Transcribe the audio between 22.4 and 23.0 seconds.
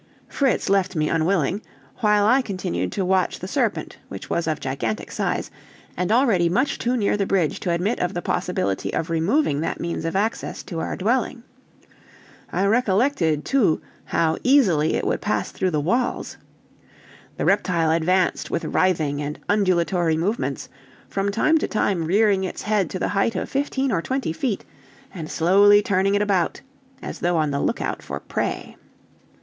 its head to